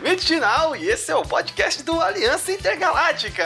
[0.00, 3.44] Final e esse é o podcast do Aliança Intergaláctica.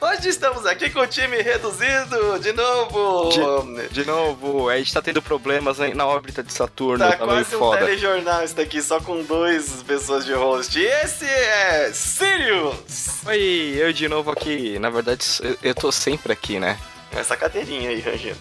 [0.00, 3.30] Hoje estamos aqui com o time reduzido de novo.
[3.30, 6.98] De, de novo, a gente tá tendo problemas na órbita de Saturno.
[6.98, 7.78] Tá, tá quase um foda.
[7.78, 10.78] telejornal isso daqui, só com duas pessoas de host.
[10.78, 13.24] E esse é Sirius.
[13.24, 14.78] Oi, eu de novo aqui.
[14.80, 15.24] Na verdade,
[15.62, 16.76] eu tô sempre aqui, né?
[17.12, 18.38] Essa cadeirinha aí, rangendo.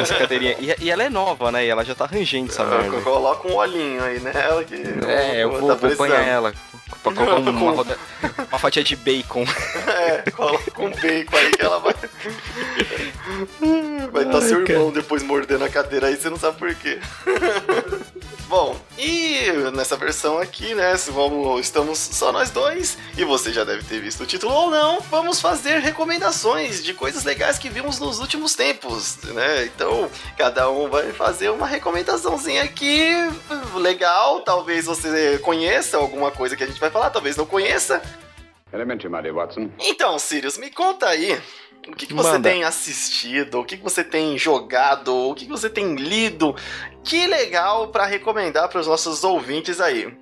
[0.00, 0.56] Essa cadeirinha.
[0.58, 1.64] E, e, ela é nova, né?
[1.64, 3.00] E ela já tá rangendo essa merda.
[3.00, 4.74] Coloca um olhinho aí nela que.
[5.06, 6.52] É, eu vou, tá vou banhar ela.
[7.02, 7.98] Pra colocar uma, uma, roda,
[8.48, 9.44] uma fatia de bacon.
[9.86, 11.94] É, coloca um bacon aí que ela vai.
[14.12, 16.98] Vai estar tá seu irmão depois mordendo a cadeira aí, você não sabe por quê.
[19.04, 24.00] E nessa versão aqui, né, vamos, estamos só nós dois, e você já deve ter
[24.00, 28.54] visto o título ou não, vamos fazer recomendações de coisas legais que vimos nos últimos
[28.54, 29.64] tempos, né?
[29.64, 33.12] Então, cada um vai fazer uma recomendaçãozinha aqui,
[33.74, 38.00] legal, talvez você conheça alguma coisa que a gente vai falar, talvez não conheça.
[38.72, 39.68] Elementary, my dear Watson.
[39.80, 41.42] Então, Sirius, me conta aí
[41.88, 42.48] o que, que você Manda.
[42.48, 46.54] tem assistido, o que, que você tem jogado, o que, que você tem lido.
[47.02, 50.16] Que legal para recomendar para os nossos ouvintes aí.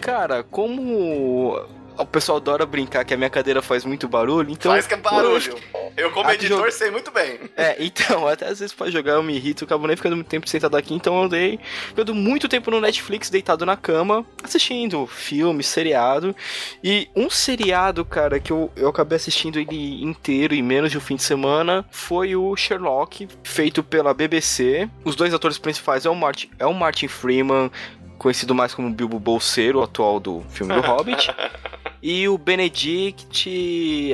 [0.00, 1.58] Cara, como
[1.98, 4.72] o pessoal adora brincar que a minha cadeira faz muito barulho, então.
[4.72, 5.56] Faz que é barulho.
[5.96, 7.40] Eu, como editor, sei muito bem.
[7.56, 10.28] É, então, até às vezes pra jogar eu me irrito, eu acabo nem ficando muito
[10.28, 15.06] tempo sentado aqui, então eu andei ficando muito tempo no Netflix, deitado na cama, assistindo
[15.06, 16.36] filme, seriado.
[16.84, 21.00] E um seriado, cara, que eu, eu acabei assistindo ele inteiro em menos de um
[21.00, 24.88] fim de semana foi o Sherlock, feito pela BBC.
[25.04, 27.70] Os dois atores principais é o Martin, é o Martin Freeman,
[28.18, 31.34] conhecido mais como Bilbo Bolseiro, atual do filme do Hobbit.
[32.08, 33.50] E o Benedict,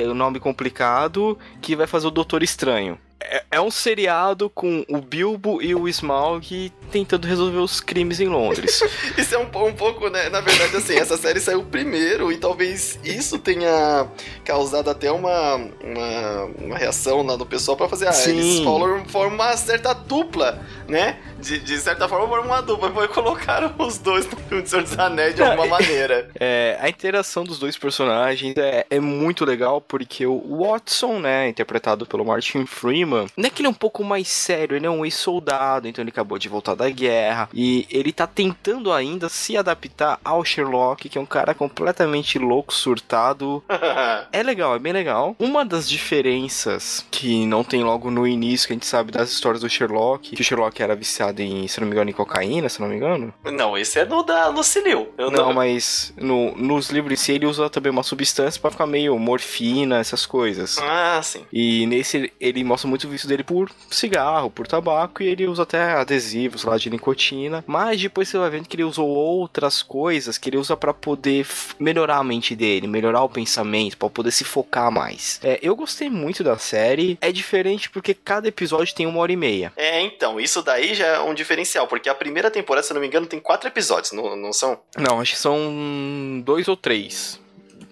[0.03, 2.97] o nome complicado, que vai fazer o Doutor Estranho.
[3.29, 8.27] É, é um seriado com o Bilbo e o Smaug tentando resolver os crimes em
[8.27, 8.81] Londres.
[9.17, 10.29] isso é um, um, pouco, né?
[10.29, 14.07] Na verdade, assim, essa série saiu primeiro e talvez isso tenha
[14.43, 18.07] causado até uma, uma, uma reação lá do pessoal para fazer.
[18.07, 18.37] Ah, Sim.
[18.37, 21.19] eles formam, formam uma certa dupla, né?
[21.39, 22.91] De, de certa forma, formam uma dupla.
[22.91, 26.29] Foi colocaram os dois no filme de Senhor dos Anéis de alguma maneira.
[26.39, 32.05] É, a interação dos dois personagens é, é muito legal porque o Watson, né, interpretado
[32.05, 35.05] pelo Martin Freeman, não é que ele é um pouco mais sério, ele é um
[35.05, 37.49] ex-soldado, então ele acabou de voltar da guerra.
[37.53, 42.73] E ele tá tentando ainda se adaptar ao Sherlock, que é um cara completamente louco,
[42.73, 43.63] surtado.
[44.31, 45.35] é legal, é bem legal.
[45.39, 49.61] Uma das diferenças que não tem logo no início, que a gente sabe das histórias
[49.61, 52.81] do Sherlock, que o Sherlock era viciado em, se não me engano, em cocaína, se
[52.81, 53.33] não me engano.
[53.43, 55.09] Não, esse é no da Lucilio.
[55.17, 58.87] Não, não, mas no, nos livros em si ele usa também uma substância para ficar
[58.87, 60.77] meio morfina, essas coisas.
[60.79, 61.45] Ah, sim.
[61.51, 65.63] E nesse ele mostra muito o vício dele por cigarro, por tabaco, e ele usa
[65.63, 70.37] até adesivos lá de nicotina, mas depois você vai vendo que ele usou outras coisas
[70.37, 71.45] que ele usa para poder
[71.79, 75.39] melhorar a mente dele, melhorar o pensamento, para poder se focar mais.
[75.43, 79.37] É, eu gostei muito da série, é diferente porque cada episódio tem uma hora e
[79.37, 79.73] meia.
[79.75, 83.07] É, então, isso daí já é um diferencial, porque a primeira temporada, se não me
[83.07, 84.79] engano, tem quatro episódios, não, não são?
[84.97, 87.39] Não, acho que são dois ou três.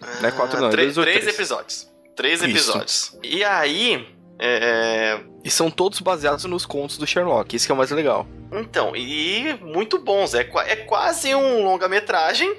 [0.02, 1.92] Ah, não é quatro não, é três, dois três, três episódios.
[2.16, 2.94] Três episódios.
[2.94, 3.20] Isso.
[3.24, 4.08] E aí,
[4.42, 5.24] é, é...
[5.44, 8.28] E são todos baseados nos contos do Sherlock, isso que é o mais legal.
[8.52, 10.34] Então, e muito bons.
[10.34, 12.54] É, é quase um longa-metragem,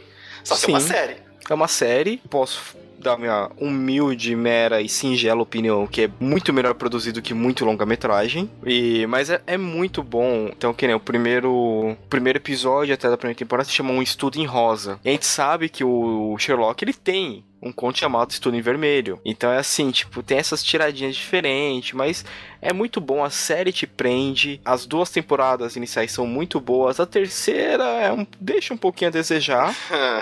[0.45, 1.17] só que Sim, é uma série.
[1.51, 6.75] É uma série, posso dar minha humilde, mera e singela opinião, que é muito melhor
[6.75, 8.49] produzido que muito longa-metragem.
[8.65, 10.49] E mas é, é, muito bom.
[10.57, 14.39] Então, que nem o primeiro primeiro episódio até da primeira temporada se chama Um Estudo
[14.39, 15.01] em Rosa.
[15.05, 19.21] E a gente sabe que o Sherlock ele tem um conto chamado Estudo em Vermelho.
[19.25, 22.25] Então é assim, tipo, tem essas tiradinhas diferentes, mas
[22.63, 23.25] é muito bom.
[23.25, 24.61] A série te prende.
[24.65, 27.01] As duas temporadas iniciais são muito boas.
[27.01, 29.75] A terceira é um, deixa um pouquinho a desejar,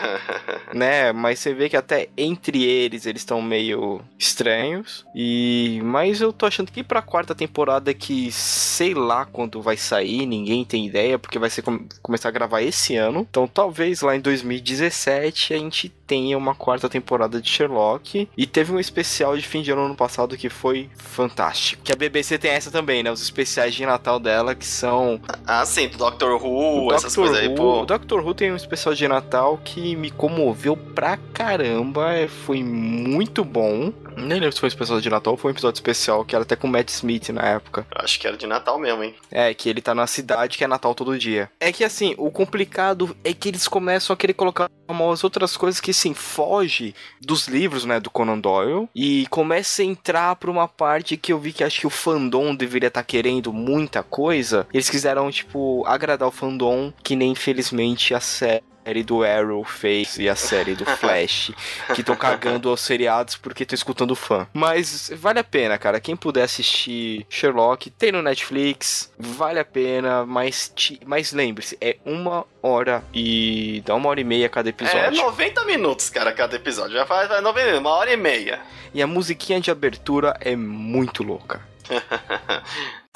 [0.75, 1.13] né?
[1.13, 5.07] Mas você vê que até entre eles eles estão meio estranhos.
[5.15, 10.25] E mas eu tô achando que pra quarta temporada que sei lá quando vai sair,
[10.25, 13.27] ninguém tem ideia, porque vai ser com, começar a gravar esse ano.
[13.29, 18.29] Então talvez lá em 2017 a gente tenha uma quarta temporada temporada de Sherlock.
[18.37, 21.83] E teve um especial de fim de ano ano passado que foi fantástico.
[21.85, 23.11] Que a BBC tem essa também, né?
[23.11, 25.21] Os especiais de Natal dela que são.
[25.47, 27.83] Ah, sim, do Doctor Who, essas Doctor coisas aí, pô.
[27.83, 32.13] O Doctor Who tem um especial de Natal que me comoveu pra caramba.
[32.13, 33.93] É, foi muito bom.
[34.21, 36.43] Nem lembro se foi um especial de Natal ou foi um episódio especial, que era
[36.43, 37.87] até com o Matt Smith na época.
[37.95, 39.15] Acho que era de Natal mesmo, hein?
[39.31, 41.51] É, que ele tá na cidade que é Natal todo dia.
[41.61, 45.81] É que assim, o complicado é que eles começam a querer colocar umas outras coisas
[45.81, 50.67] que assim, foge dos livros, né, do Conan Doyle e começa a entrar pra uma
[50.67, 54.67] parte que eu vi que acho que o fandom deveria estar tá querendo muita coisa.
[54.73, 60.19] Eles quiseram, tipo, agradar o fandom, que nem infelizmente a série série do Arrow fez
[60.19, 61.53] e a série do Flash,
[61.95, 64.47] que estão cagando aos seriados porque estão escutando fã.
[64.53, 66.01] Mas vale a pena, cara.
[66.01, 70.73] Quem puder assistir Sherlock, tem no Netflix, vale a pena, mas,
[71.05, 73.83] mas lembre-se, é uma hora e.
[73.85, 74.99] dá uma hora e meia cada episódio.
[74.99, 76.93] É 90 minutos, cara, cada episódio.
[76.93, 78.61] Já faz 90, uma hora e meia.
[78.93, 81.61] E a musiquinha de abertura é muito louca.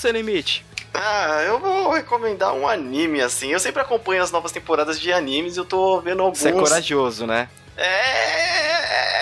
[0.00, 0.64] você, Limite?
[0.94, 3.52] Ah, eu vou recomendar um anime, assim.
[3.52, 6.38] Eu sempre acompanho as novas temporadas de animes e eu tô vendo alguns...
[6.38, 7.48] Você é corajoso, né?
[7.76, 8.69] É, é,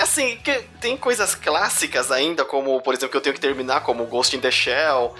[0.08, 4.04] assim, que tem coisas clássicas ainda, como, por exemplo, que eu tenho que terminar, como
[4.06, 5.14] Ghost in the Shell.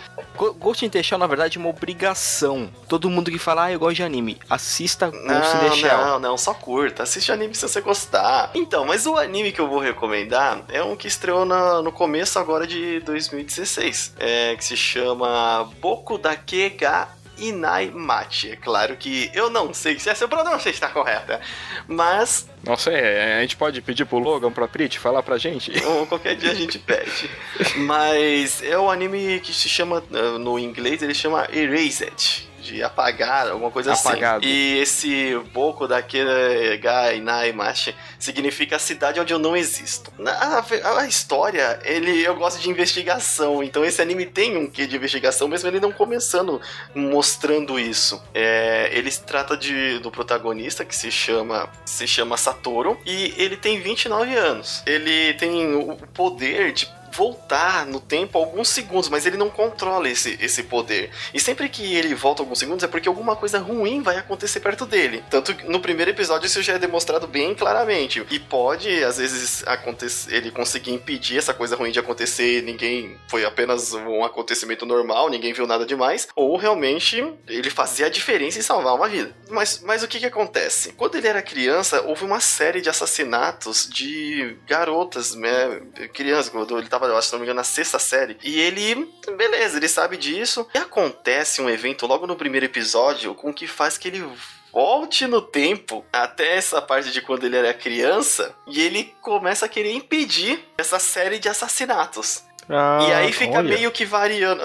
[0.59, 2.71] Ghost in the Shell, na verdade, é uma obrigação.
[2.89, 5.99] Todo mundo que fala, ah, eu gosto de anime, assista Ghost não, in the Shell.
[5.99, 7.03] Não, não, só curta.
[7.03, 8.51] Assiste anime se você gostar.
[8.55, 12.39] Então, mas o anime que eu vou recomendar é um que estreou na, no começo
[12.39, 17.09] agora de 2016, é, que se chama Boku Dake ga
[17.39, 18.53] Inai Machi.
[18.53, 21.41] É claro que eu não sei se essa pronúncia está correta,
[21.87, 22.49] mas.
[22.65, 25.73] Nossa, é, a gente pode pedir pro Logan, pra Prit, falar pra gente?
[25.85, 27.31] Ou qualquer dia a gente pede.
[27.77, 30.03] mas é um anime que se chama,
[30.41, 34.09] no inglês, ele chama Erased de apagar, alguma coisa assim.
[34.09, 34.45] Apagado.
[34.45, 34.55] assim.
[34.55, 40.13] E esse Boku daquele Gai Nai Machi significa a cidade onde eu não existo.
[40.25, 44.87] A, a, a, história, ele eu gosto de investigação, então esse anime tem um quê
[44.87, 46.61] de investigação, mesmo ele não começando
[46.95, 48.23] mostrando isso.
[48.35, 53.57] É, ele se trata de, do protagonista que se chama se chama Satoru e ele
[53.57, 54.83] tem 29 anos.
[54.87, 60.39] Ele tem o poder de voltar no tempo alguns segundos, mas ele não controla esse,
[60.41, 61.11] esse poder.
[61.35, 64.87] E sempre que ele volta alguns segundos é porque alguma coisa ruim vai acontecer perto
[64.87, 65.25] dele.
[65.29, 68.25] Tanto que no primeiro episódio isso já é demonstrado bem claramente.
[68.31, 73.19] E pode, às vezes, acontecer, ele conseguir impedir essa coisa ruim de acontecer, ninguém.
[73.27, 76.29] Foi apenas um acontecimento normal, ninguém viu nada demais.
[76.37, 79.35] Ou realmente ele fazia a diferença em salvar uma vida.
[79.51, 80.93] Mas, mas o que que acontece?
[80.93, 85.81] Quando ele era criança, houve uma série de assassinatos de garotas, né?
[86.13, 88.37] Crianças, quando ele tava eu acho, se não me engano, na sexta série.
[88.43, 90.67] E ele, beleza, ele sabe disso.
[90.75, 94.25] E acontece um evento logo no primeiro episódio com que faz que ele
[94.73, 99.69] volte no tempo até essa parte de quando ele era criança e ele começa a
[99.69, 102.45] querer impedir essa série de assassinatos.
[102.69, 103.75] Ah, e aí fica olha.
[103.75, 104.63] meio que variando.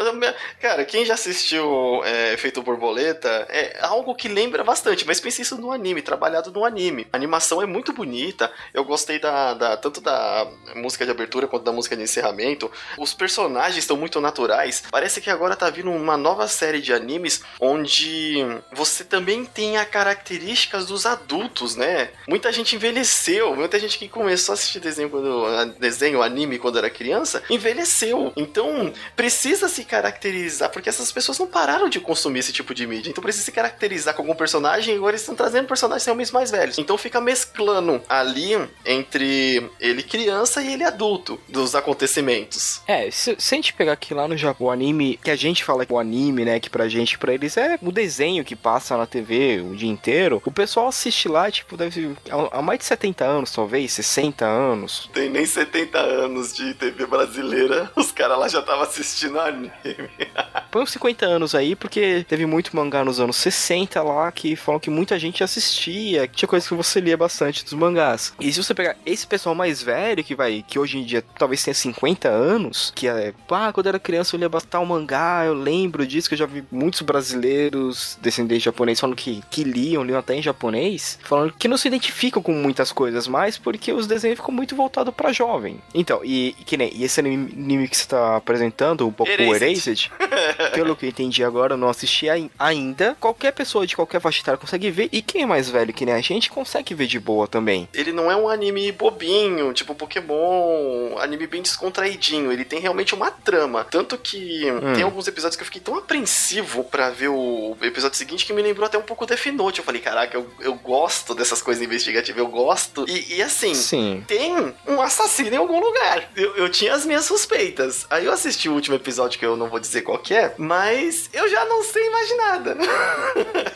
[0.60, 5.58] Cara, quem já assistiu é, Efeito Borboleta é algo que lembra bastante, mas pense isso
[5.58, 7.08] no anime, trabalhado no anime.
[7.14, 8.52] A animação é muito bonita.
[8.74, 12.70] Eu gostei da, da tanto da música de abertura quanto da música de encerramento.
[12.98, 14.84] Os personagens estão muito naturais.
[14.92, 19.88] Parece que agora tá vindo uma nova série de animes onde você também tem as
[19.88, 22.10] características dos adultos, né?
[22.28, 26.90] Muita gente envelheceu, muita gente que começou a assistir desenho quando desenho, anime quando era
[26.90, 27.93] criança, envelheceu
[28.35, 33.09] Então, precisa se caracterizar, porque essas pessoas não pararam de consumir esse tipo de mídia.
[33.09, 36.52] Então, precisa se caracterizar com algum personagem e agora eles estão trazendo personagens realmente mais
[36.52, 36.78] velhos.
[36.78, 42.81] Então, fica mesclando ali entre ele criança e ele adulto dos acontecimentos.
[42.88, 45.64] É, se, se a gente pegar aqui lá no Japão, o anime, que a gente
[45.64, 48.97] fala que o anime, né, que pra gente, pra eles é o desenho que passa
[48.97, 52.16] na TV o dia inteiro, o pessoal assiste lá, tipo, deve
[52.52, 55.09] há mais de 70 anos, talvez, 60 anos.
[55.14, 59.71] Tem nem 70 anos de TV brasileira os caras lá já estavam assistindo anime.
[60.71, 64.80] Põe uns 50 anos aí, porque teve muito mangá nos anos 60 lá que falam
[64.80, 68.33] que muita gente assistia, que tinha coisa que você lia bastante dos mangás.
[68.40, 71.63] E se você pegar esse pessoal mais velho, que vai, que hoje em dia talvez
[71.63, 76.06] tenha 50 anos, que é, ah, quando era criança eu lia bastante mangá, eu lembro
[76.07, 80.35] disso, que eu já vi muitos brasileiros descendentes japoneses falando que, que liam, liam até
[80.35, 84.54] em japonês, falando que não se identificam com muitas coisas mais, porque os desenhos ficam
[84.54, 85.80] muito voltados para jovem.
[85.94, 89.63] Então, e que nem, e esse anime anime que você tá apresentando, o Boku Erased,
[89.63, 90.11] Erased
[90.73, 92.27] pelo que eu entendi agora, eu não assisti
[92.57, 93.18] ainda.
[93.19, 96.13] Qualquer pessoa de qualquer faixa etária consegue ver, e quem é mais velho que nem
[96.13, 97.87] a gente consegue ver de boa também.
[97.94, 102.51] Ele não é um anime bobinho, tipo Pokémon, anime bem descontraidinho.
[102.51, 103.85] Ele tem realmente uma trama.
[103.89, 104.94] Tanto que hum.
[104.94, 108.61] tem alguns episódios que eu fiquei tão apreensivo para ver o episódio seguinte que me
[108.61, 109.80] lembrou até um pouco Death Note.
[109.80, 113.06] Eu falei, caraca, eu, eu gosto dessas coisas investigativas, eu gosto.
[113.07, 114.23] E, e assim, Sim.
[114.27, 116.30] tem um assassino em algum lugar.
[116.35, 118.06] Eu, eu tinha as minhas suspeitas suspeitas.
[118.10, 121.48] Aí eu assisti o último episódio, que eu não vou dizer qual é, mas eu
[121.50, 122.78] já não sei mais nada.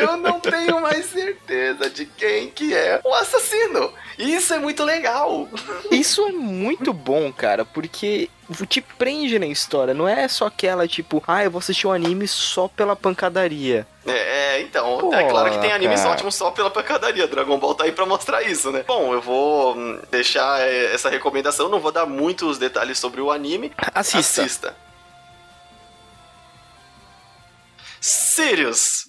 [0.00, 3.92] eu não tenho mais certeza de quem que é o assassino.
[4.18, 5.48] Isso é muito legal.
[5.90, 8.28] Isso é muito bom, cara, porque
[8.68, 9.94] te prende na história.
[9.94, 13.86] Não é só aquela, tipo, ah, eu vou assistir um anime só pela pancadaria.
[14.06, 16.12] É, é então, Pô, é claro que tem animes cara.
[16.12, 17.26] ótimos só pela pancadaria.
[17.26, 18.84] Dragon Ball tá aí pra mostrar isso, né?
[18.86, 23.30] Bom, eu vou hum, deixar é, essa recomendação, não vou dar muitos detalhes sobre o
[23.30, 23.72] anime.
[23.94, 24.42] Assista.
[24.42, 24.89] Assista.
[28.00, 29.04] Sirius.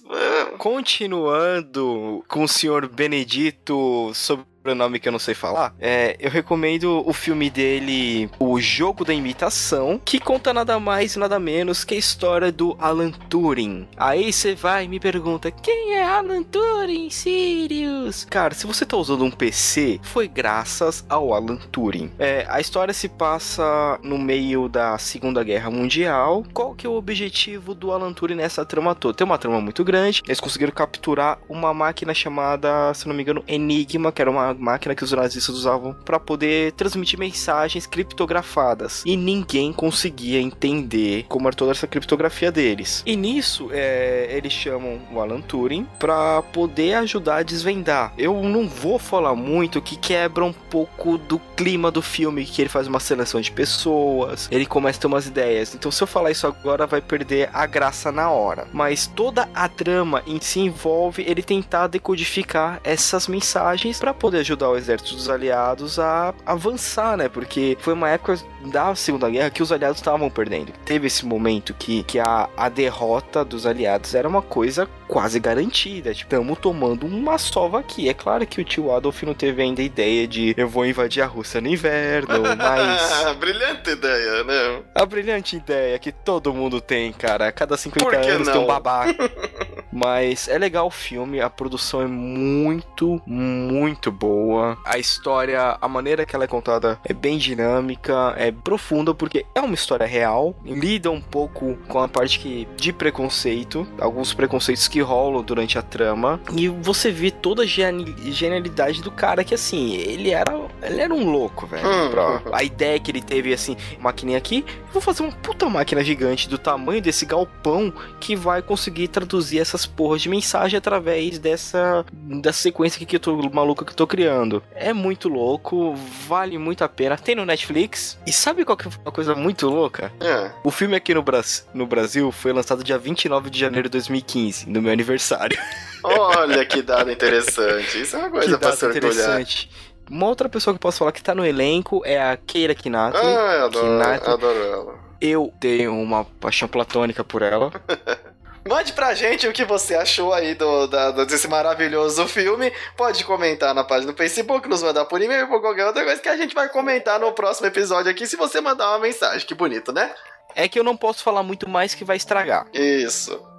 [0.58, 7.02] Continuando com o senhor Benedito sobre pronome que eu não sei falar, é, eu recomendo
[7.06, 11.98] o filme dele, O Jogo da Imitação, que conta nada mais nada menos que a
[11.98, 13.88] história do Alan Turing.
[13.96, 18.24] Aí você vai e me pergunta, quem é Alan Turing, Sirius?
[18.30, 22.12] Cara, se você tá usando um PC, foi graças ao Alan Turing.
[22.18, 26.44] É, a história se passa no meio da Segunda Guerra Mundial.
[26.52, 29.14] Qual que é o objetivo do Alan Turing nessa trama toda?
[29.14, 33.42] Tem uma trama muito grande, eles conseguiram capturar uma máquina chamada, se não me engano,
[33.48, 39.02] Enigma, que era uma máquina que os nazistas usavam para poder transmitir mensagens criptografadas.
[39.06, 43.02] E ninguém conseguia entender como era toda essa criptografia deles.
[43.06, 48.12] E nisso, é, eles chamam o Alan Turing para poder ajudar a desvendar.
[48.16, 52.68] Eu não vou falar muito que quebra um pouco do clima do filme, que ele
[52.68, 55.74] faz uma seleção de pessoas, ele começa a ter umas ideias.
[55.74, 58.66] Então, se eu falar isso agora, vai perder a graça na hora.
[58.72, 64.68] Mas toda a trama em si envolve ele tentar decodificar essas mensagens para poder ajudar
[64.68, 67.28] o exército dos aliados a avançar, né?
[67.28, 70.72] Porque foi uma época da Segunda Guerra que os aliados estavam perdendo.
[70.84, 76.14] Teve esse momento que, que a, a derrota dos aliados era uma coisa quase garantida.
[76.14, 78.08] Tipo, estamos tomando uma sova aqui.
[78.08, 81.22] É claro que o tio Adolf não teve ainda a ideia de eu vou invadir
[81.22, 83.36] a Rússia no inverno, mas.
[83.38, 84.82] brilhante ideia, né?
[84.94, 87.48] A brilhante ideia que todo mundo tem, cara.
[87.48, 88.54] A cada 50 anos não?
[88.54, 89.12] tem um babaca.
[89.92, 94.78] mas é legal o filme, a produção é muito, muito boa.
[94.84, 99.60] A história, a maneira que ela é contada é bem dinâmica, é profunda, porque é
[99.60, 100.54] uma história real.
[100.64, 105.82] Lida um pouco com a parte que, de preconceito, alguns preconceitos que rolam durante a
[105.82, 106.40] trama.
[106.56, 111.30] E você vê toda a genialidade do cara, que assim, ele era, ele era um
[111.30, 111.86] louco, velho.
[111.86, 112.52] Hum.
[112.52, 116.58] A ideia que ele teve, assim, maquininha aqui, vou fazer uma puta máquina gigante do
[116.58, 123.04] tamanho desse galpão que vai conseguir traduzir essas porras de mensagem através dessa, dessa sequência
[123.04, 124.62] que eu tô maluca que eu tô criando.
[124.74, 125.94] É muito louco,
[126.26, 127.16] vale muito a pena.
[127.16, 128.18] Tem no Netflix.
[128.26, 130.12] E sabe qual que é uma coisa muito louca?
[130.20, 130.52] É.
[130.64, 131.42] O filme aqui no, Bra
[131.74, 135.58] no Brasil foi lançado dia 29 de janeiro de 2015, no meu aniversário.
[136.02, 138.02] Olha que dado interessante.
[138.02, 139.70] Isso é uma coisa que pra se interessante.
[140.10, 143.16] Uma outra pessoa que eu posso falar que tá no elenco é a Keira Kinato.
[143.16, 144.94] Ah, eu adoro, adoro ela.
[145.20, 147.70] Eu tenho uma paixão platônica por ela.
[148.64, 152.72] Mande pra gente o que você achou aí do, da, desse maravilhoso filme.
[152.96, 156.28] Pode comentar na página do Facebook, nos mandar por e-mail ou qualquer outra coisa que
[156.28, 159.46] a gente vai comentar no próximo episódio aqui se você mandar uma mensagem.
[159.46, 160.14] Que bonito, né?
[160.54, 162.66] É que eu não posso falar muito mais que vai estragar.
[162.72, 163.51] Isso.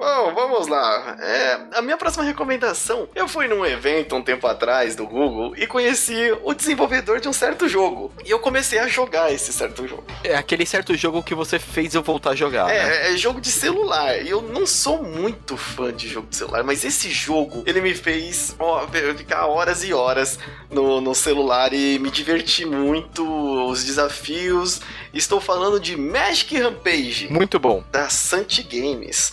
[0.00, 1.14] Bom, vamos lá.
[1.20, 3.06] É, a minha próxima recomendação.
[3.14, 7.34] Eu fui num evento um tempo atrás do Google e conheci o desenvolvedor de um
[7.34, 8.10] certo jogo.
[8.24, 10.02] E eu comecei a jogar esse certo jogo.
[10.24, 12.70] É aquele certo jogo que você fez eu voltar a jogar.
[12.70, 13.12] É, né?
[13.12, 14.16] é jogo de celular.
[14.22, 17.94] E eu não sou muito fã de jogo de celular, mas esse jogo, ele me
[17.94, 18.88] fez ó,
[19.18, 20.38] ficar horas e horas
[20.70, 23.20] no, no celular e me divertir muito.
[23.68, 24.80] Os desafios.
[25.12, 27.28] Estou falando de Magic Rampage.
[27.30, 27.84] Muito bom.
[27.92, 29.32] Da Santi Games.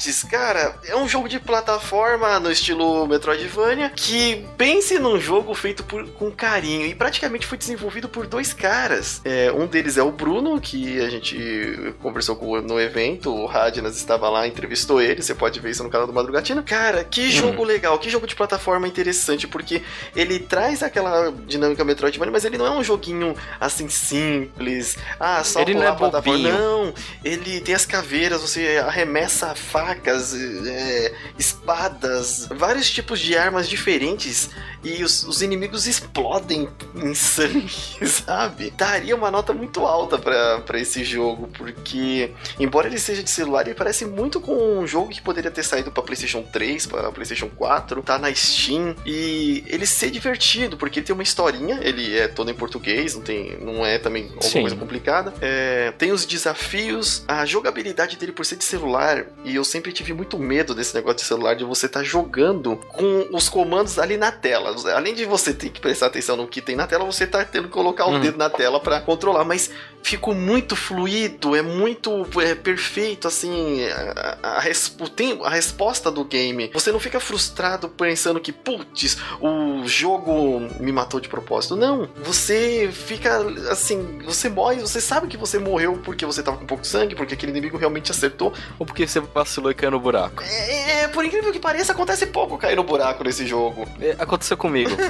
[0.00, 5.84] Putz, cara, é um jogo de plataforma no estilo Metroidvania que pense num jogo feito
[5.84, 9.20] por, com carinho e praticamente foi desenvolvido por dois caras.
[9.26, 13.96] É, um deles é o Bruno, que a gente conversou com no evento, o Radnas
[13.96, 16.62] estava lá, entrevistou ele, você pode ver isso no canal do Madrugatina.
[16.62, 17.30] Cara, que uhum.
[17.30, 19.82] jogo legal, que jogo de plataforma interessante, porque
[20.16, 25.60] ele traz aquela dinâmica Metroidvania, mas ele não é um joguinho assim simples, ah, só
[25.60, 26.38] ele pular não é plataforma.
[26.38, 26.58] Bobinho.
[26.58, 29.54] Não, ele tem as caveiras, você arremessa
[29.90, 34.50] facas, é, espadas, vários tipos de armas diferentes
[34.84, 37.68] e os, os, inimigos explodem em sangue,
[38.06, 38.70] sabe?
[38.70, 43.74] Daria uma nota muito alta para esse jogo, porque embora ele seja de celular, ele
[43.74, 48.02] parece muito com um jogo que poderia ter saído para PlayStation 3, para PlayStation 4,
[48.02, 52.50] tá na Steam e ele ser divertido, porque ele tem uma historinha, ele é todo
[52.50, 54.60] em português, não tem, não é também alguma Sim.
[54.60, 55.34] coisa complicada.
[55.40, 60.12] É, tem os desafios, a jogabilidade dele por ser de celular e eu sempre tive
[60.12, 64.16] muito medo desse negócio de celular, de você estar tá jogando com os comandos ali
[64.16, 64.74] na tela.
[64.94, 67.68] Além de você ter que prestar atenção no que tem na tela, você tá tendo
[67.68, 68.20] que colocar o uhum.
[68.20, 69.44] dedo na tela para controlar.
[69.44, 69.70] Mas
[70.02, 76.70] ficou muito fluido, é muito é, perfeito, assim, a, a, a, a, resposta do game.
[76.72, 81.76] Você não fica frustrado pensando que, putz, o jogo me matou de propósito.
[81.76, 83.38] Não, você fica,
[83.70, 87.34] assim, você morre, você sabe que você morreu porque você tava com pouco sangue, porque
[87.34, 88.52] aquele inimigo realmente acertou.
[88.78, 90.42] Ou porque você vacilou e caiu no buraco.
[90.42, 93.86] É, é por incrível que pareça, acontece pouco cair no buraco nesse jogo.
[94.00, 94.90] É, aconteceu comigo.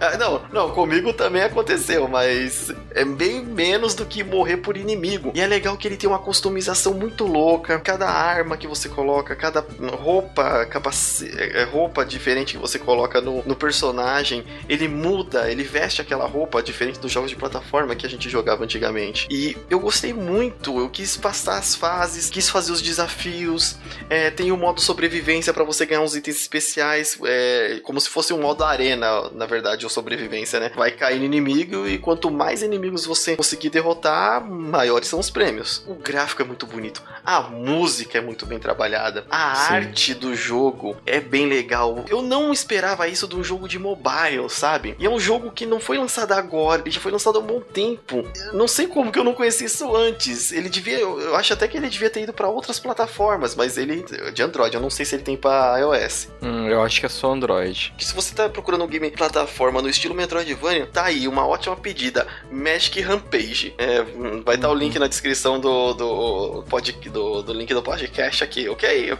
[0.00, 5.32] Ah, não, não, comigo também aconteceu, mas é bem menos do que morrer por inimigo.
[5.34, 7.78] E é legal que ele tem uma customização muito louca.
[7.80, 9.64] Cada arma que você coloca, cada
[9.96, 10.96] roupa, capac...
[11.36, 16.62] É, roupa diferente que você coloca no, no personagem, ele muda, ele veste aquela roupa
[16.62, 19.26] diferente dos jogos de plataforma que a gente jogava antigamente.
[19.30, 23.76] E eu gostei muito, eu quis passar as fases, quis fazer os desafios.
[24.08, 28.32] É, tem o modo sobrevivência para você ganhar uns itens especiais, é, como se fosse
[28.32, 30.70] um modo arena, na verdade, ou sobrevivência, né?
[30.74, 35.84] Vai cair no inimigo e quanto mais inimigos você conseguir derrotar, maiores são os prêmios.
[35.86, 39.74] O gráfico é muito bonito, a música é muito bem trabalhada, a Sim.
[39.74, 42.04] arte do jogo é bem legal.
[42.08, 44.96] Eu não esperava isso de um jogo de mobile, sabe?
[44.98, 47.46] E é um jogo que não foi lançado agora, ele já foi lançado há um
[47.46, 48.24] bom tempo.
[48.52, 50.52] Não sei como que eu não conheci isso antes.
[50.52, 54.04] Ele devia, eu acho até que ele devia ter ido para outras plataformas, mas ele
[54.32, 56.28] de Android, eu não sei se ele tem para iOS.
[56.42, 57.94] Hum, eu acho que é só Android.
[57.96, 61.76] Que se você tá procurando um game plataforma no estilo Metroidvania, tá aí uma ótima
[61.76, 63.74] pedida, Magic Rampage.
[63.76, 67.82] É, vai estar tá o link na descrição do do, pod, do do link do
[67.82, 69.16] podcast aqui, ok?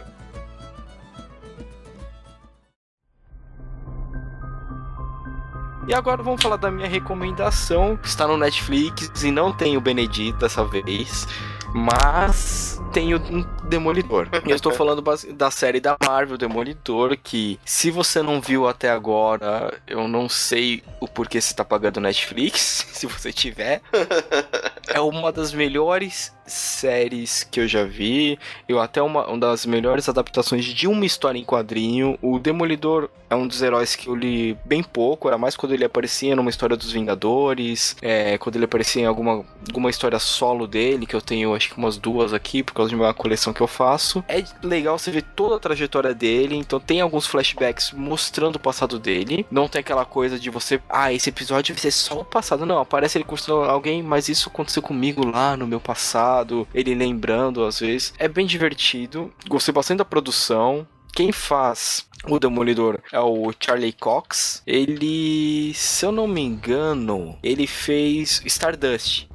[5.87, 9.81] E agora vamos falar da minha recomendação, que está no Netflix e não tem o
[9.81, 11.27] Benedito dessa vez,
[11.73, 13.19] mas tem o
[13.63, 14.27] Demolidor.
[14.45, 19.73] Eu estou falando da série da Marvel Demolidor, que se você não viu até agora,
[19.85, 23.81] eu não sei o porquê você está pagando Netflix, se você tiver.
[24.89, 28.39] É uma das melhores séries que eu já vi.
[28.67, 32.17] Eu até uma, uma das melhores adaptações de uma história em quadrinho.
[32.21, 35.27] O Demolidor é um dos heróis que eu li bem pouco.
[35.27, 37.95] Era mais quando ele aparecia numa história dos Vingadores.
[38.01, 41.77] É, quando ele aparecia em alguma, alguma história solo dele, que eu tenho acho que
[41.77, 44.23] umas duas aqui, por causa de uma coleção que eu faço.
[44.27, 46.55] É legal você ver toda a trajetória dele.
[46.55, 49.45] Então tem alguns flashbacks mostrando o passado dele.
[49.51, 52.65] Não tem aquela coisa de você, ah, esse episódio vai ser só o passado.
[52.65, 56.36] Não, aparece ele construindo alguém, mas isso aconteceu comigo lá no meu passado
[56.73, 58.13] ele lembrando às vezes.
[58.17, 59.33] É bem divertido.
[59.47, 60.87] Gostei bastante da produção.
[61.13, 64.61] Quem faz o Demolidor é o Charlie Cox.
[64.67, 69.27] Ele, se eu não me engano, ele fez Stardust.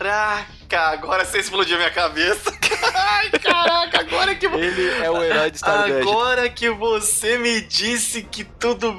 [0.00, 2.50] Caraca, agora você explodiu minha cabeça.
[2.94, 6.08] Ai, caraca, agora que Ele é o herói de Stardust.
[6.08, 8.96] Agora que você me disse que tudo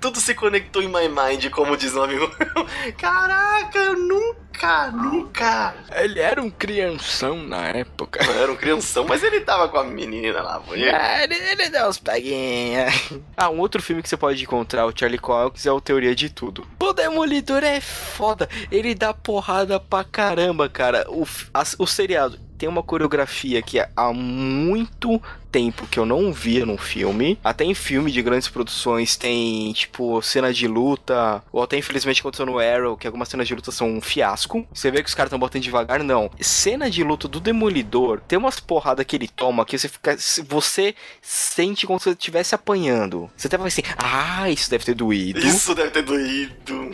[0.00, 2.30] tudo se conectou em my mind, como diz o amigo.
[2.96, 5.74] Caraca, eu nunca, nunca.
[5.94, 8.20] Ele era um crianção na época.
[8.24, 11.86] Era um crianção, mas ele tava com a menina lá, foi é, ele, ele deu
[11.88, 12.94] uns peguinhas.
[13.36, 16.30] Ah, um outro filme que você pode encontrar, o Charlie Cox, é o Teoria de
[16.30, 16.66] Tudo.
[16.78, 18.48] O Demolidor é foda.
[18.70, 21.04] Ele dá porrada pra caramba, cara.
[21.08, 26.64] O, a, o seriado tem uma coreografia que há muito tempo que eu não via
[26.64, 27.38] num filme.
[27.42, 32.46] Até em filme de grandes produções tem, tipo, cena de luta, ou até infelizmente aconteceu
[32.46, 34.66] no Arrow, que algumas cenas de luta são um fiasco.
[34.72, 36.30] Você vê que os caras estão botando devagar, não.
[36.40, 40.16] Cena de luta do Demolidor, tem umas porradas que ele toma que você fica.
[40.48, 43.30] Você sente como se você estivesse apanhando.
[43.36, 45.40] Você até vai assim, ah, isso deve ter doído.
[45.40, 46.90] Isso deve ter doído.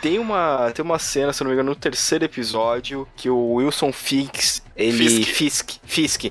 [0.00, 3.92] tem uma, tem uma cena, se não me engano, no terceiro episódio, que o Wilson
[3.92, 5.24] Fix ele.
[5.24, 5.78] Fisk.
[5.84, 6.24] Fisk.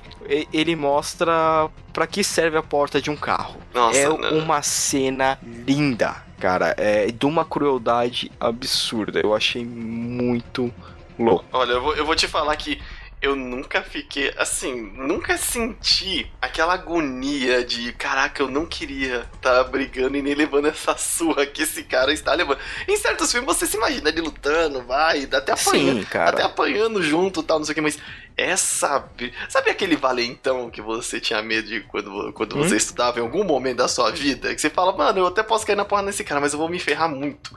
[0.54, 3.58] Ele mostra para que serve a porta de um carro.
[3.74, 4.38] Nossa, é não.
[4.40, 6.76] uma cena linda, cara.
[6.78, 9.20] É de uma crueldade absurda.
[9.20, 10.74] Eu achei muito
[11.18, 11.46] louco.
[11.52, 12.80] Olha, eu vou, eu vou te falar que
[13.22, 19.64] eu nunca fiquei assim, nunca senti aquela agonia de caraca, eu não queria estar tá
[19.64, 22.60] brigando e nem levando essa surra que esse cara está levando.
[22.88, 26.30] Em certos filmes você se imagina ele lutando, vai, até apanhando, Sim, cara.
[26.32, 27.98] até apanhando junto, tal, não sei o que, mas
[28.38, 29.06] essa.
[29.50, 32.64] Sabe aquele valentão que você tinha medo de quando, quando hum?
[32.64, 34.54] você estudava em algum momento da sua vida?
[34.54, 36.70] Que você fala, mano, eu até posso cair na porra nesse cara, mas eu vou
[36.70, 37.52] me ferrar muito.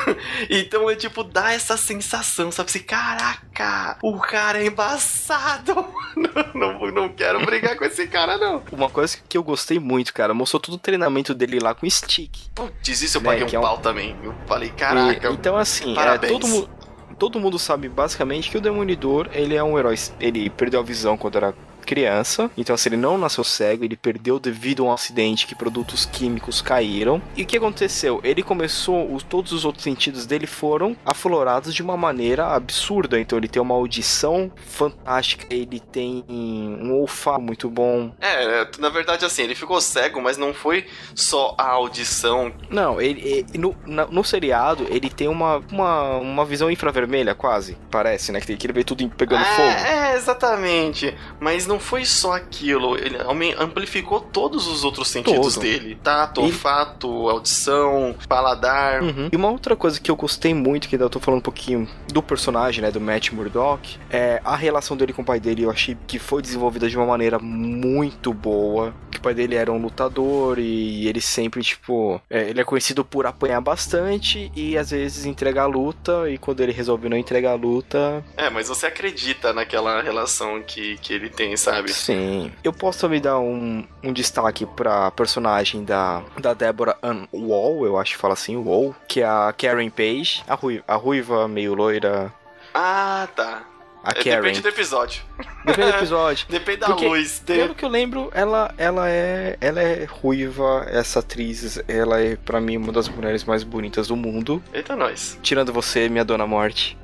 [0.48, 2.70] então é tipo, dá essa sensação, sabe?
[2.70, 5.74] Assim, caraca, o cara é embaçado.
[6.54, 8.62] não, não, não quero brigar com esse cara, não.
[8.70, 12.30] Uma coisa que eu gostei muito, cara, mostrou todo o treinamento dele lá com stick.
[12.54, 14.16] Putz, isso eu paguei né, um pau também.
[14.22, 15.28] Eu falei, caraca.
[15.28, 16.79] E, então, assim, é, todo mundo
[17.20, 19.94] todo mundo sabe basicamente que o Demolidor, ele é um herói.
[20.18, 21.54] Ele perdeu a visão quando era
[21.90, 22.48] criança.
[22.56, 26.62] Então, assim, ele não nasceu cego, ele perdeu devido a um acidente que produtos químicos
[26.62, 27.20] caíram.
[27.36, 28.20] E o que aconteceu?
[28.22, 33.18] Ele começou, os, todos os outros sentidos dele foram aflorados de uma maneira absurda.
[33.18, 38.12] Então, ele tem uma audição fantástica, ele tem um olfato muito bom.
[38.20, 42.52] É, na verdade, assim, ele ficou cego, mas não foi só a audição.
[42.70, 48.30] Não, ele, ele no, no seriado, ele tem uma, uma, uma visão infravermelha, quase, parece,
[48.30, 48.40] né?
[48.40, 49.86] Que ele vê tudo pegando é, fogo.
[49.88, 51.16] É, exatamente.
[51.40, 52.96] Mas não foi só aquilo.
[52.96, 53.16] Ele
[53.58, 55.62] amplificou todos os outros sentidos Todo.
[55.62, 55.98] dele.
[56.02, 59.02] Tato, olfato, audição, paladar.
[59.02, 59.28] Uhum.
[59.32, 62.22] E uma outra coisa que eu gostei muito, que eu tô falando um pouquinho do
[62.22, 65.64] personagem, né, do Matt Murdock, é a relação dele com o pai dele.
[65.64, 68.94] Eu achei que foi desenvolvida de uma maneira muito boa.
[69.10, 73.04] Que o pai dele era um lutador e ele sempre, tipo, é, ele é conhecido
[73.04, 76.30] por apanhar bastante e às vezes entregar a luta.
[76.30, 78.24] E quando ele resolve não entregar a luta.
[78.36, 81.92] É, mas você acredita naquela relação que, que ele tem, sabe?
[81.92, 82.52] Sim.
[82.64, 87.98] Eu posso também dar um, um destaque pra personagem da, da Deborah Ann Wall, eu
[87.98, 91.74] acho que fala assim, Wall, que é a Karen Page, a, ruiva, a ruiva meio
[91.74, 92.32] loira.
[92.74, 93.64] Ah, tá.
[94.02, 94.36] A é, Karen.
[94.40, 95.22] Depende do episódio.
[95.64, 96.46] Depende do episódio.
[96.48, 97.42] Depende da Porque, luz.
[97.44, 102.60] Pelo que eu lembro, ela, ela, é, ela é ruiva, essa atriz, ela é, pra
[102.60, 104.62] mim, uma das mulheres mais bonitas do mundo.
[104.72, 105.38] Eita, nós.
[105.42, 106.96] Tirando você, minha dona morte.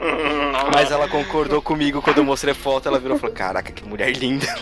[0.74, 3.84] Mas ela concordou comigo quando eu mostrei a foto, ela virou e falou: Caraca, que
[3.84, 4.46] mulher linda.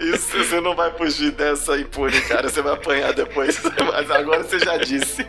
[0.00, 2.48] Isso, você não vai fugir dessa impune, cara.
[2.48, 3.60] Você vai apanhar depois.
[3.92, 5.26] Mas agora você já disse.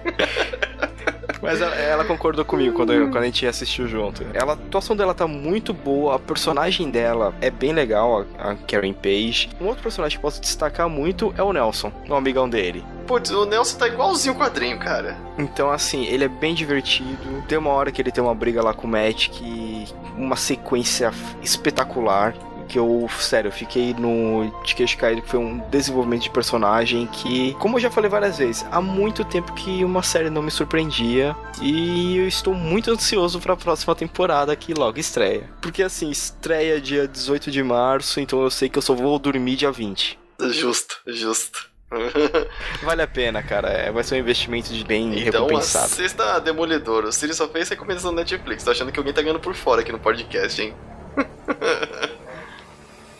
[1.43, 4.25] Mas ela, ela, concordou comigo quando, quando a gente assistiu junto.
[4.33, 8.55] Ela, a atuação dela tá muito boa, a personagem dela é bem legal, a, a
[8.55, 9.49] Karen Page.
[9.59, 12.83] Um outro personagem que posso destacar muito é o Nelson, o amigão dele.
[13.05, 15.17] Putz, o Nelson tá igualzinho o quadrinho, cara.
[15.37, 17.43] Então, assim, ele é bem divertido.
[17.47, 19.85] Tem uma hora que ele tem uma briga lá com o Matt que.
[20.15, 22.35] Uma sequência espetacular
[22.73, 27.53] que eu, sério, fiquei no de queixo caído, que foi um desenvolvimento de personagem que,
[27.59, 31.35] como eu já falei várias vezes, há muito tempo que uma série não me surpreendia
[31.61, 35.47] e eu estou muito ansioso para a próxima temporada que logo estreia.
[35.61, 39.55] Porque assim, estreia dia 18 de março, então eu sei que eu só vou dormir
[39.55, 40.17] dia 20.
[40.49, 41.71] Justo, justo.
[42.81, 43.69] vale a pena, cara.
[43.69, 45.93] É, vai ser um investimento de bem então, recompensado.
[45.93, 47.05] Então, assista Demolidor.
[47.05, 48.63] O Siri só fez recomendação da Netflix.
[48.63, 50.73] Tô achando que alguém tá ganhando por fora aqui no podcast, hein?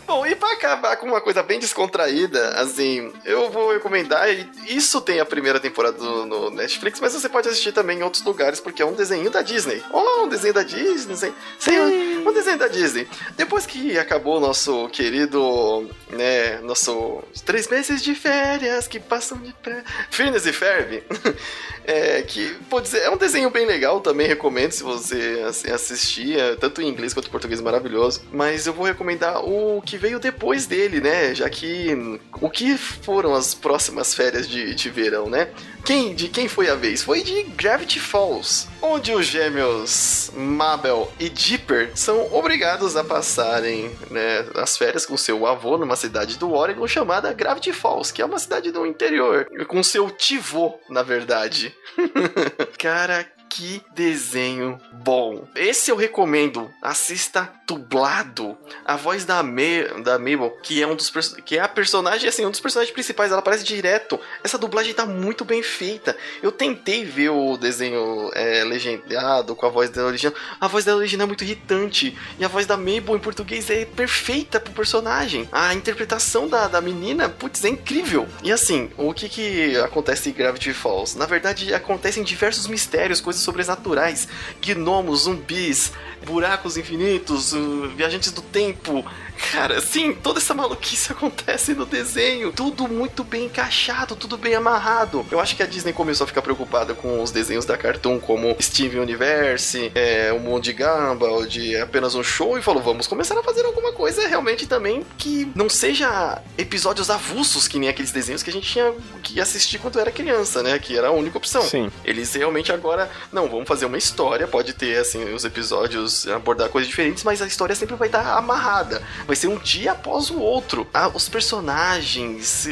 [0.06, 4.28] Bom, e para acabar com uma coisa bem descontraída, assim, eu vou recomendar.
[4.68, 8.24] Isso tem a primeira temporada do, no Netflix, mas você pode assistir também em outros
[8.24, 9.82] lugares, porque é um desenho da Disney.
[9.92, 11.34] Oh, um desenho da Disney.
[11.58, 11.78] Sim,
[12.26, 13.08] um desenho da Disney.
[13.38, 19.54] Depois que acabou o nosso querido, né, nosso três meses de férias que passam de
[19.54, 19.84] pé.
[20.12, 21.04] Phineas e Ferb.
[21.86, 26.40] é, que, pode dizer, é um desenho bem legal, também recomendo se você assim, assistir,
[26.40, 28.22] é, tanto em inglês quanto em português, maravilhoso.
[28.32, 31.34] Mas eu vou recomendar o que veio depois dele, né?
[31.36, 35.50] Já que o que foram as próximas férias de, de verão, né?
[35.84, 37.04] Quem, de quem foi a vez?
[37.04, 44.46] Foi de Gravity Falls, onde os gêmeos Mabel e Dipper são obrigados a passarem né,
[44.56, 48.40] as férias com seu avô numa cidade do Oregon chamada Gravity Falls, que é uma
[48.40, 51.73] cidade do interior, com seu tivô, na verdade.
[52.80, 55.48] Cara, que desenho bom.
[55.56, 56.72] Esse eu recomendo.
[56.82, 58.58] Assista dublado.
[58.86, 61.12] A voz da, Me, da Mabel, que é um dos
[61.46, 64.20] que é a personagem, assim, um dos personagens principais, ela aparece direto.
[64.44, 66.16] Essa dublagem tá muito bem feita.
[66.42, 70.34] Eu tentei ver o desenho é, legendado com a voz dela original.
[70.60, 72.18] A voz dela original é muito irritante.
[72.38, 75.48] E a voz da Mabel em português é perfeita pro personagem.
[75.52, 78.28] A interpretação da, da menina, putz, é incrível.
[78.44, 81.18] E assim, o que que acontece em Gravity Falls?
[81.18, 84.28] Na verdade, acontecem diversos mistérios, coisas sobrenaturais,
[84.62, 85.94] gnomos, zumbis,
[86.26, 89.06] buracos infinitos, uh, viajantes do tempo.
[89.52, 92.52] Cara, sim, toda essa maluquice acontece no desenho.
[92.52, 95.26] Tudo muito bem encaixado, tudo bem amarrado.
[95.32, 98.56] Eu acho que a Disney começou a ficar preocupada com os desenhos da Cartoon, como
[98.62, 103.38] Steven Universe, é, o Mundo de Gumball, de apenas um show, e falou: vamos começar
[103.38, 108.44] a fazer alguma coisa realmente também que não seja episódios avulsos, que nem aqueles desenhos
[108.44, 110.78] que a gente tinha que assistir quando era criança, né?
[110.80, 111.62] Que era a única opção.
[111.64, 111.92] Sim.
[112.06, 116.90] Eles realmente agora, não, vamos fazer uma história, pode ter, assim, os episódios abordar coisas
[116.90, 119.02] diferentes, mas a história sempre vai estar amarrada.
[119.28, 120.88] Vai ser um dia após o outro.
[120.94, 122.68] Ah, os personagens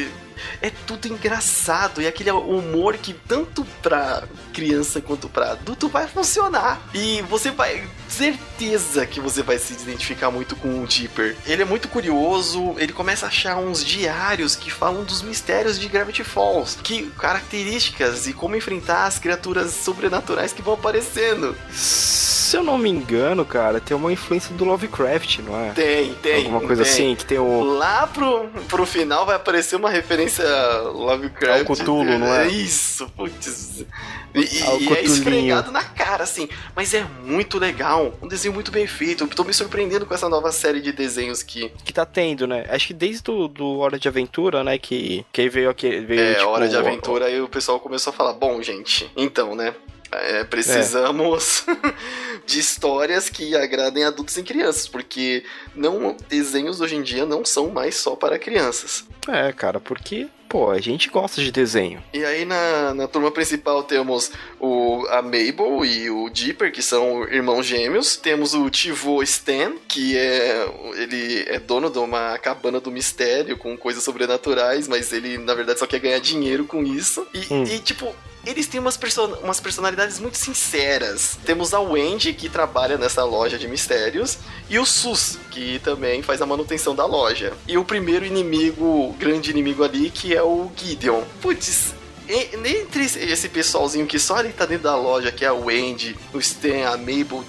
[0.61, 2.01] é tudo engraçado.
[2.01, 4.23] E aquele humor que tanto pra
[4.53, 6.81] criança quanto pra adulto vai funcionar.
[6.93, 7.87] E você vai.
[8.07, 11.35] Certeza que você vai se identificar muito com o Dipper.
[11.45, 15.87] Ele é muito curioso, ele começa a achar uns diários que falam dos mistérios de
[15.87, 21.55] Gravity Falls, que características e como enfrentar as criaturas sobrenaturais que vão aparecendo.
[21.71, 25.69] Se eu não me engano, cara, tem uma influência do Lovecraft, não é?
[25.69, 26.37] Tem, tem.
[26.37, 26.91] Alguma coisa tem.
[26.91, 27.63] assim, que tem o.
[27.63, 31.69] Lá pro, pro final vai aparecer uma referência a Lovecraft.
[31.69, 32.47] Ao Cthulhu, não é?
[32.47, 33.85] Isso, putz.
[34.33, 36.47] E, e é esfregado na cara, assim.
[36.75, 38.13] Mas é muito legal.
[38.21, 39.23] Um desenho muito bem feito.
[39.23, 41.69] Eu tô me surpreendendo com essa nova série de desenhos que.
[41.83, 42.65] Que tá tendo, né?
[42.69, 44.77] Acho que desde do, do Hora de Aventura, né?
[44.77, 46.05] Que, que aí veio aquele.
[46.05, 49.55] Veio, É, tipo, hora de aventura, aí o pessoal começou a falar: bom, gente, então,
[49.55, 49.73] né?
[50.11, 51.65] é, precisamos
[52.45, 57.69] de histórias que agradem adultos e crianças, porque não desenhos hoje em dia não são
[57.69, 59.05] mais só para crianças.
[59.27, 62.01] É, cara, porque, pô, a gente gosta de desenho.
[62.13, 67.23] E aí na, na turma principal temos o, a Mabel e o Dipper, que são
[67.25, 68.15] irmãos gêmeos.
[68.17, 70.65] Temos o Tivô Stan, que é
[70.97, 75.79] ele é dono de uma cabana do mistério com coisas sobrenaturais, mas ele na verdade
[75.79, 77.25] só quer ganhar dinheiro com isso.
[77.33, 77.63] E, Hum.
[77.63, 78.13] e, tipo,
[78.45, 78.97] eles têm umas,
[79.43, 81.37] umas personalidades muito sinceras.
[81.45, 84.37] Temos a Wendy, que trabalha nessa loja de mistérios,
[84.69, 87.53] e o Sus, que também faz a manutenção da loja.
[87.67, 91.23] E o primeiro inimigo, o grande inimigo ali, que é o Gideon.
[91.41, 91.93] Putz,
[92.27, 96.39] entre esse- pessoalzinho que só ali tá dentro da loja, que é a Wendy, o
[96.39, 97.43] Stan, a Mabel,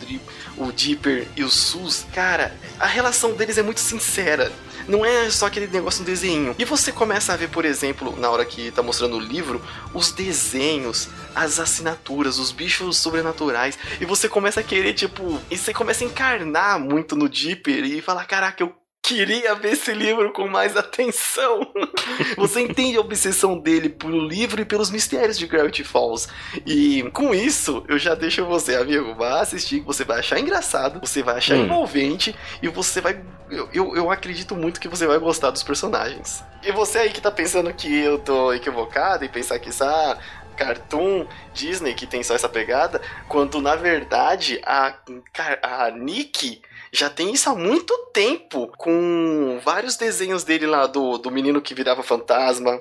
[0.57, 4.50] o Dipper e o Sus, cara, a relação deles é muito sincera.
[4.88, 6.55] Não é só aquele negócio do desenho.
[6.59, 9.62] E você começa a ver, por exemplo, na hora que tá mostrando o livro,
[9.95, 13.79] os desenhos, as assinaturas, os bichos sobrenaturais.
[14.01, 15.38] E você começa a querer, tipo.
[15.51, 18.73] E você começa a encarnar muito no Dipper e falar: caraca, eu
[19.05, 21.61] queria ver esse livro com mais atenção.
[22.38, 26.29] Você entende a obsessão dele pelo livro e pelos mistérios de Gravity Falls.
[26.64, 31.21] E com isso, eu já deixo você, amigo, vá assistir, você vai achar engraçado, você
[31.21, 31.64] vai achar Hum.
[31.64, 33.21] envolvente e você vai.
[33.53, 36.43] Eu, eu, eu acredito muito que você vai gostar dos personagens.
[36.62, 40.19] E você aí que tá pensando que eu tô equivocado e pensar que isso, ah,
[40.57, 44.95] Cartoon, Disney que tem só essa pegada, quando na verdade a,
[45.62, 51.31] a Nick já tem isso há muito tempo, com vários desenhos dele lá do, do
[51.31, 52.81] menino que virava fantasma,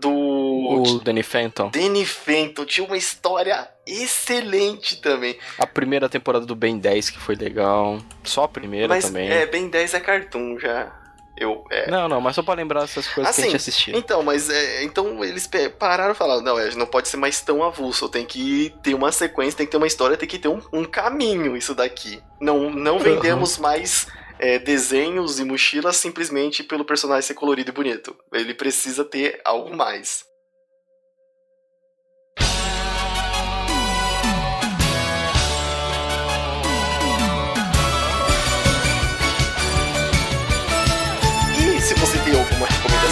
[0.00, 1.70] do O Danny Phantom.
[1.70, 5.38] Danny Fenton, tinha uma história excelente também.
[5.58, 7.98] A primeira temporada do Ben 10, que foi legal.
[8.24, 9.28] Só a primeira Mas também.
[9.30, 10.92] é, Ben 10 é cartoon já.
[11.38, 13.96] Eu, é, Não, não, mas só pra lembrar essas coisas que a Assim, gente assistia.
[13.96, 15.46] Então, mas é, então eles
[15.78, 19.12] pararam e falaram, não, é, não pode ser mais tão avulso, tem que ter uma
[19.12, 22.22] sequência, tem que ter uma história, tem que ter um, um caminho isso daqui.
[22.40, 24.06] Não, não vendemos mais
[24.38, 28.16] é, desenhos e mochilas simplesmente pelo personagem ser colorido e bonito.
[28.32, 30.24] Ele precisa ter algo mais.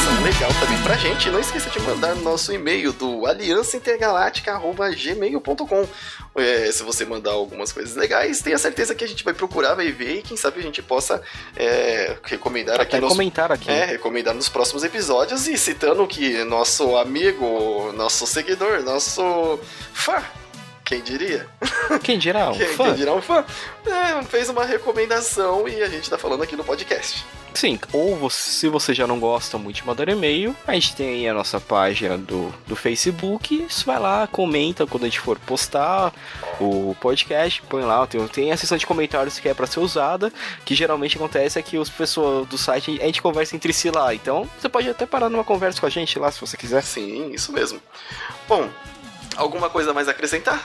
[0.05, 5.88] Recomendação legal também pra gente, não esqueça de mandar no nosso e-mail do aliançaintergaláctica.gmail.com
[6.37, 9.90] é, Se você mandar algumas coisas legais, tenha certeza que a gente vai procurar, vai
[9.90, 11.23] ver e quem sabe a gente possa
[11.57, 13.71] é, recomendar aqui nos, comentar aqui.
[13.71, 19.59] é, recomendar nos próximos episódios e citando que nosso amigo, nosso seguidor, nosso
[19.93, 20.23] fã,
[20.85, 21.47] quem diria?
[22.03, 22.51] Quem dirá?
[22.51, 22.85] Um quem, fã?
[22.85, 23.44] quem dirá um fã?
[23.87, 27.25] É, fez uma recomendação e a gente tá falando aqui no podcast.
[27.53, 31.09] Sim, ou você- se você já não gosta muito de mandar e-mail, a gente tem
[31.09, 33.66] aí a nossa página do, do Facebook.
[33.87, 36.12] Vai lá, comenta quando a gente for postar
[36.61, 40.33] o podcast, põe lá, tem, tem a seção de comentários que é pra ser usada,
[40.64, 44.12] que geralmente acontece é que os pessoas do site a gente conversa entre si lá.
[44.14, 46.83] Então você pode até parar numa conversa com a gente lá se você quiser.
[46.83, 47.81] Sim, isso mesmo.
[48.49, 48.68] Bom,
[49.37, 50.62] alguma coisa mais a acrescentar?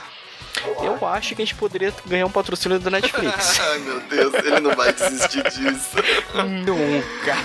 [0.82, 3.60] Eu acho que a gente poderia ganhar um patrocínio da Netflix.
[3.60, 5.90] Ai meu Deus, ele não vai desistir disso.
[6.34, 7.36] Nunca.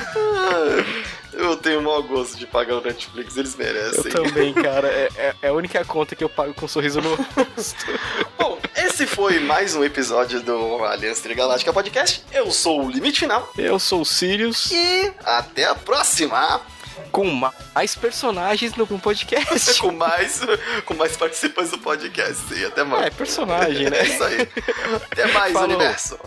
[1.34, 4.12] Eu tenho mau gosto de pagar o Netflix, eles Eu merecem.
[4.12, 4.88] também, cara.
[4.88, 7.86] É, é- é a única conta que eu pago com um sorriso no rosto.
[8.40, 12.24] Bom, esse foi mais um episódio do Aliança Intergaláctica Podcast.
[12.34, 14.72] Eu sou o Limite Final Eu sou o Sirius.
[14.72, 16.62] e até a próxima!
[17.12, 17.26] Com
[17.74, 19.78] mais personagens no podcast.
[19.82, 20.42] com mais,
[20.86, 22.54] com mais participantes do podcast.
[22.54, 23.06] E até mais.
[23.06, 24.04] É, personagem, É né?
[24.04, 24.48] isso aí.
[25.12, 25.70] Até mais, Falou.
[25.70, 26.20] universo.